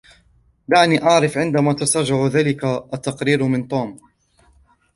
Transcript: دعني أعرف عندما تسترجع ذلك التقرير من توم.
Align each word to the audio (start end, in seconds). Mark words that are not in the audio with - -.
دعني 0.67 1.03
أعرف 1.03 1.37
عندما 1.37 1.73
تسترجع 1.73 2.25
ذلك 2.27 2.63
التقرير 2.93 3.43
من 3.43 3.67
توم. 3.67 3.99